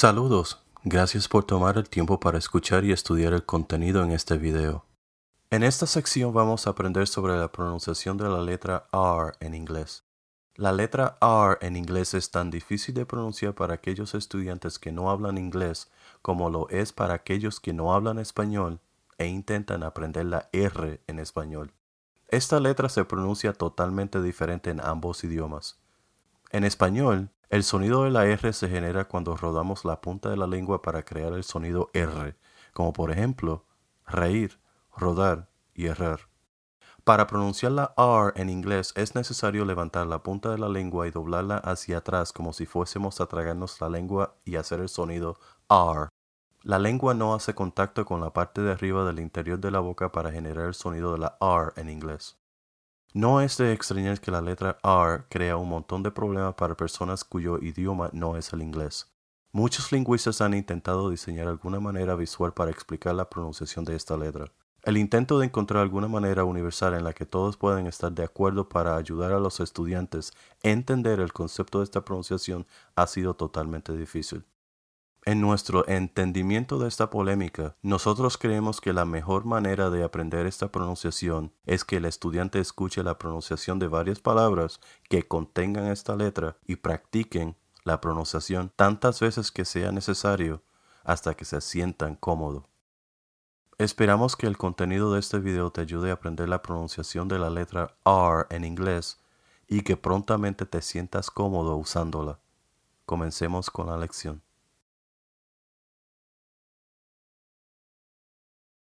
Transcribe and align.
Saludos, 0.00 0.62
gracias 0.82 1.28
por 1.28 1.44
tomar 1.44 1.76
el 1.76 1.86
tiempo 1.86 2.18
para 2.18 2.38
escuchar 2.38 2.86
y 2.86 2.90
estudiar 2.90 3.34
el 3.34 3.44
contenido 3.44 4.02
en 4.02 4.12
este 4.12 4.38
video. 4.38 4.86
En 5.50 5.62
esta 5.62 5.86
sección 5.86 6.32
vamos 6.32 6.66
a 6.66 6.70
aprender 6.70 7.06
sobre 7.06 7.36
la 7.36 7.52
pronunciación 7.52 8.16
de 8.16 8.26
la 8.30 8.40
letra 8.40 8.86
R 8.94 9.34
en 9.40 9.54
inglés. 9.54 10.04
La 10.54 10.72
letra 10.72 11.18
R 11.20 11.58
en 11.60 11.76
inglés 11.76 12.14
es 12.14 12.30
tan 12.30 12.50
difícil 12.50 12.94
de 12.94 13.04
pronunciar 13.04 13.54
para 13.54 13.74
aquellos 13.74 14.14
estudiantes 14.14 14.78
que 14.78 14.90
no 14.90 15.10
hablan 15.10 15.36
inglés 15.36 15.90
como 16.22 16.48
lo 16.48 16.66
es 16.70 16.94
para 16.94 17.12
aquellos 17.12 17.60
que 17.60 17.74
no 17.74 17.92
hablan 17.92 18.18
español 18.18 18.80
e 19.18 19.26
intentan 19.26 19.82
aprender 19.82 20.24
la 20.24 20.48
R 20.52 21.02
en 21.08 21.18
español. 21.18 21.74
Esta 22.28 22.58
letra 22.58 22.88
se 22.88 23.04
pronuncia 23.04 23.52
totalmente 23.52 24.22
diferente 24.22 24.70
en 24.70 24.80
ambos 24.80 25.24
idiomas. 25.24 25.78
En 26.52 26.64
español, 26.64 27.28
el 27.50 27.64
sonido 27.64 28.04
de 28.04 28.10
la 28.10 28.26
R 28.26 28.52
se 28.52 28.68
genera 28.68 29.08
cuando 29.08 29.36
rodamos 29.36 29.84
la 29.84 30.00
punta 30.00 30.30
de 30.30 30.36
la 30.36 30.46
lengua 30.46 30.82
para 30.82 31.04
crear 31.04 31.32
el 31.32 31.42
sonido 31.42 31.90
R, 31.94 32.36
como 32.72 32.92
por 32.92 33.10
ejemplo 33.10 33.66
reír, 34.06 34.60
rodar 34.96 35.50
y 35.74 35.86
errar. 35.86 36.28
Para 37.02 37.26
pronunciar 37.26 37.72
la 37.72 37.92
R 37.98 38.40
en 38.40 38.50
inglés 38.50 38.92
es 38.94 39.16
necesario 39.16 39.64
levantar 39.64 40.06
la 40.06 40.22
punta 40.22 40.50
de 40.50 40.58
la 40.58 40.68
lengua 40.68 41.08
y 41.08 41.10
doblarla 41.10 41.56
hacia 41.56 41.98
atrás 41.98 42.32
como 42.32 42.52
si 42.52 42.66
fuésemos 42.66 43.20
a 43.20 43.26
tragarnos 43.26 43.80
la 43.80 43.88
lengua 43.88 44.36
y 44.44 44.54
hacer 44.54 44.78
el 44.78 44.88
sonido 44.88 45.36
R. 45.68 46.08
La 46.62 46.78
lengua 46.78 47.14
no 47.14 47.34
hace 47.34 47.54
contacto 47.54 48.04
con 48.04 48.20
la 48.20 48.32
parte 48.32 48.60
de 48.60 48.70
arriba 48.70 49.04
del 49.04 49.18
interior 49.18 49.58
de 49.58 49.72
la 49.72 49.80
boca 49.80 50.12
para 50.12 50.30
generar 50.30 50.68
el 50.68 50.74
sonido 50.74 51.12
de 51.12 51.18
la 51.18 51.36
R 51.40 51.72
en 51.74 51.90
inglés. 51.90 52.39
No 53.12 53.40
es 53.40 53.56
de 53.56 53.72
extrañar 53.72 54.20
que 54.20 54.30
la 54.30 54.40
letra 54.40 54.78
R 54.84 55.24
crea 55.28 55.56
un 55.56 55.68
montón 55.68 56.04
de 56.04 56.12
problemas 56.12 56.54
para 56.54 56.76
personas 56.76 57.24
cuyo 57.24 57.58
idioma 57.58 58.08
no 58.12 58.36
es 58.36 58.52
el 58.52 58.62
inglés. 58.62 59.12
Muchos 59.50 59.90
lingüistas 59.90 60.40
han 60.40 60.54
intentado 60.54 61.10
diseñar 61.10 61.48
alguna 61.48 61.80
manera 61.80 62.14
visual 62.14 62.52
para 62.52 62.70
explicar 62.70 63.16
la 63.16 63.28
pronunciación 63.28 63.84
de 63.84 63.96
esta 63.96 64.16
letra. 64.16 64.52
El 64.84 64.96
intento 64.96 65.40
de 65.40 65.46
encontrar 65.46 65.82
alguna 65.82 66.06
manera 66.06 66.44
universal 66.44 66.94
en 66.94 67.02
la 67.02 67.12
que 67.12 67.26
todos 67.26 67.56
puedan 67.56 67.88
estar 67.88 68.12
de 68.12 68.22
acuerdo 68.22 68.68
para 68.68 68.94
ayudar 68.94 69.32
a 69.32 69.40
los 69.40 69.58
estudiantes 69.58 70.32
a 70.62 70.68
entender 70.68 71.18
el 71.18 71.32
concepto 71.32 71.78
de 71.78 71.84
esta 71.84 72.04
pronunciación 72.04 72.64
ha 72.94 73.08
sido 73.08 73.34
totalmente 73.34 73.92
difícil. 73.96 74.44
En 75.30 75.40
nuestro 75.40 75.86
entendimiento 75.86 76.80
de 76.80 76.88
esta 76.88 77.08
polémica, 77.08 77.76
nosotros 77.82 78.36
creemos 78.36 78.80
que 78.80 78.92
la 78.92 79.04
mejor 79.04 79.44
manera 79.44 79.88
de 79.88 80.02
aprender 80.02 80.44
esta 80.44 80.72
pronunciación 80.72 81.52
es 81.66 81.84
que 81.84 81.98
el 81.98 82.06
estudiante 82.06 82.58
escuche 82.58 83.04
la 83.04 83.16
pronunciación 83.16 83.78
de 83.78 83.86
varias 83.86 84.18
palabras 84.18 84.80
que 85.08 85.28
contengan 85.28 85.86
esta 85.86 86.16
letra 86.16 86.56
y 86.66 86.74
practiquen 86.74 87.54
la 87.84 88.00
pronunciación 88.00 88.72
tantas 88.74 89.20
veces 89.20 89.52
que 89.52 89.64
sea 89.64 89.92
necesario 89.92 90.64
hasta 91.04 91.34
que 91.34 91.44
se 91.44 91.60
sientan 91.60 92.16
cómodos. 92.16 92.64
Esperamos 93.78 94.34
que 94.34 94.48
el 94.48 94.58
contenido 94.58 95.12
de 95.12 95.20
este 95.20 95.38
video 95.38 95.70
te 95.70 95.82
ayude 95.82 96.10
a 96.10 96.14
aprender 96.14 96.48
la 96.48 96.60
pronunciación 96.60 97.28
de 97.28 97.38
la 97.38 97.50
letra 97.50 97.94
R 98.04 98.46
en 98.50 98.64
inglés 98.64 99.20
y 99.68 99.82
que 99.82 99.96
prontamente 99.96 100.66
te 100.66 100.82
sientas 100.82 101.30
cómodo 101.30 101.76
usándola. 101.76 102.40
Comencemos 103.06 103.70
con 103.70 103.86
la 103.86 103.96
lección. 103.96 104.42